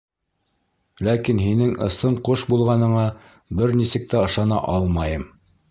[1.07, 3.07] Ләкин һинең ысын ҡош булғаныңа
[3.61, 5.33] бер нисек тә ышана алмайым.